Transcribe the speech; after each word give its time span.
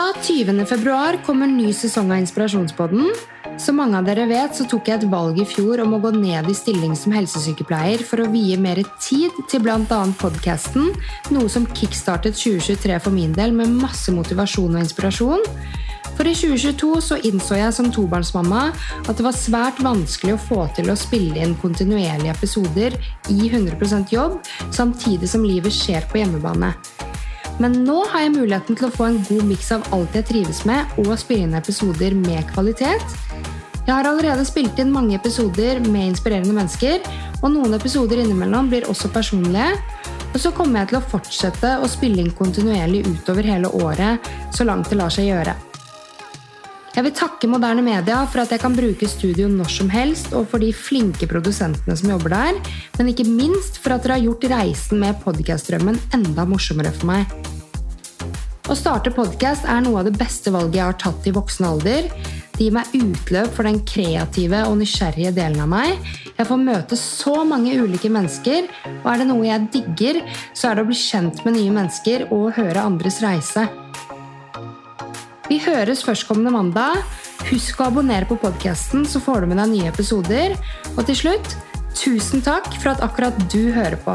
20. 0.00 0.66
februar 0.66 1.18
kommer 1.26 1.46
ny 1.46 1.72
sesong 1.72 2.12
av 2.12 2.18
Inspirasjonspodden. 2.18 3.10
Som 3.60 3.76
mange 3.76 3.98
av 3.98 4.06
dere 4.08 4.24
vet, 4.30 4.54
så 4.56 4.64
tok 4.64 4.88
jeg 4.88 4.96
et 4.96 5.08
valg 5.12 5.36
i 5.42 5.44
fjor 5.48 5.82
om 5.84 5.92
å 5.96 6.00
gå 6.00 6.12
ned 6.14 6.48
i 6.48 6.54
stilling 6.56 6.94
som 6.96 7.12
helsesykepleier 7.12 8.00
for 8.08 8.22
å 8.22 8.30
vie 8.32 8.56
mer 8.56 8.80
tid 9.02 9.36
til 9.50 9.60
bl.a. 9.64 10.00
podkasten, 10.22 10.94
noe 11.34 11.50
som 11.52 11.68
kickstartet 11.76 12.38
2023 12.38 12.96
for 13.04 13.12
min 13.12 13.34
del 13.36 13.52
med 13.56 13.74
masse 13.82 14.12
motivasjon 14.14 14.78
og 14.78 14.86
inspirasjon. 14.86 15.44
For 16.16 16.28
i 16.28 16.34
2022 16.36 16.90
så 17.04 17.20
innså 17.28 17.60
jeg 17.60 17.76
som 17.76 17.92
tobarnsmamma 17.92 18.64
at 19.04 19.12
det 19.12 19.26
var 19.26 19.36
svært 19.36 19.84
vanskelig 19.84 20.38
å 20.38 20.42
få 20.46 20.62
til 20.76 20.88
å 20.92 20.98
spille 20.98 21.44
inn 21.44 21.58
kontinuerlige 21.60 22.32
episoder 22.38 22.96
i 23.28 23.52
100% 23.52 24.16
jobb, 24.16 24.40
samtidig 24.72 25.28
som 25.28 25.44
livet 25.44 25.76
skjer 25.76 26.08
på 26.08 26.22
hjemmebane. 26.22 26.74
Men 27.60 27.82
nå 27.84 27.98
har 28.08 28.24
jeg 28.24 28.32
muligheten 28.38 28.78
til 28.78 28.88
å 28.88 28.94
få 28.94 29.10
en 29.10 29.18
god 29.28 29.44
miks 29.44 29.68
av 29.76 29.84
alt 29.92 30.14
jeg 30.16 30.28
trives 30.30 30.62
med, 30.68 30.94
og 31.02 31.12
spille 31.20 31.44
inn 31.44 31.58
episoder 31.58 32.16
med 32.16 32.46
kvalitet. 32.54 33.04
Jeg 33.84 33.92
har 33.92 34.06
allerede 34.08 34.46
spilt 34.48 34.78
inn 34.80 34.92
mange 34.94 35.16
episoder 35.18 35.80
med 35.84 36.12
inspirerende 36.12 36.56
mennesker, 36.56 37.04
og 37.40 37.52
noen 37.52 37.76
episoder 37.76 38.22
innimellom 38.22 38.70
blir 38.72 38.88
også 38.88 39.12
personlige. 39.12 39.74
Og 40.30 40.38
så 40.40 40.52
kommer 40.56 40.80
jeg 40.80 40.92
til 40.92 41.00
å 41.00 41.06
fortsette 41.12 41.72
å 41.82 41.88
spille 41.90 42.22
inn 42.22 42.32
kontinuerlig 42.38 43.02
utover 43.08 43.48
hele 43.50 43.72
året, 43.82 44.30
så 44.56 44.64
langt 44.68 44.88
det 44.88 45.00
lar 45.00 45.12
seg 45.12 45.28
gjøre. 45.28 45.56
Jeg 46.90 47.06
vil 47.06 47.14
takke 47.14 47.48
moderne 47.50 47.84
media 47.86 48.24
for 48.26 48.42
at 48.42 48.50
jeg 48.50 48.62
kan 48.62 48.74
bruke 48.74 49.06
studio 49.08 49.46
når 49.50 49.70
som 49.76 49.92
helst, 49.92 50.32
og 50.34 50.48
for 50.50 50.62
de 50.62 50.72
flinke 50.74 51.28
produsentene 51.30 51.94
som 51.98 52.10
jobber 52.14 52.34
der, 52.34 52.58
men 52.98 53.12
ikke 53.12 53.28
minst 53.28 53.78
for 53.82 53.94
at 53.94 54.06
dere 54.06 54.18
har 54.18 54.26
gjort 54.26 54.50
reisen 54.56 55.02
med 55.02 55.22
podkast-drømmen 55.22 56.02
enda 56.18 56.48
morsommere 56.50 56.94
for 56.94 57.12
meg. 57.12 57.49
Å 58.70 58.74
starte 58.78 59.10
podkast 59.10 59.64
er 59.66 59.80
noe 59.82 59.98
av 59.98 60.06
det 60.06 60.12
beste 60.14 60.52
valget 60.54 60.76
jeg 60.78 60.86
har 60.86 60.98
tatt 61.02 61.24
i 61.26 61.32
voksen 61.34 61.66
alder. 61.66 62.04
Det 62.54 62.68
gir 62.68 62.74
meg 62.76 62.92
utløp 62.94 63.50
for 63.56 63.66
den 63.66 63.80
kreative 63.82 64.60
og 64.68 64.76
nysgjerrige 64.78 65.32
delen 65.34 65.58
av 65.64 65.72
meg. 65.72 66.04
Jeg 66.36 66.46
får 66.46 66.60
møte 66.62 66.98
så 67.00 67.40
mange 67.42 67.74
ulike 67.74 68.06
mennesker, 68.14 68.68
og 69.00 69.08
er 69.10 69.18
det 69.18 69.26
noe 69.26 69.48
jeg 69.48 69.66
digger, 69.74 70.20
så 70.54 70.70
er 70.70 70.78
det 70.78 70.84
å 70.84 70.90
bli 70.92 71.00
kjent 71.00 71.42
med 71.42 71.58
nye 71.58 71.74
mennesker 71.80 72.28
og 72.30 72.52
høre 72.60 72.86
andres 72.86 73.18
reise. 73.24 73.66
Vi 75.50 75.58
høres 75.66 76.06
førstkommende 76.06 76.54
mandag. 76.54 77.02
Husk 77.50 77.82
å 77.82 77.90
abonnere 77.90 78.28
på 78.30 78.38
podkasten, 78.38 79.02
så 79.02 79.18
får 79.18 79.42
du 79.42 79.50
med 79.50 79.58
deg 79.64 79.72
nye 79.74 79.90
episoder. 79.90 80.54
Og 80.94 81.02
til 81.10 81.18
slutt, 81.24 81.56
tusen 81.98 82.46
takk 82.46 82.70
for 82.76 82.94
at 82.94 83.02
akkurat 83.02 83.34
du 83.50 83.72
hører 83.74 83.98
på. 84.06 84.14